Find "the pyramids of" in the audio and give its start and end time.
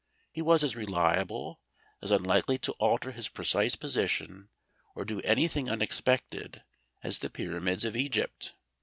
7.19-7.95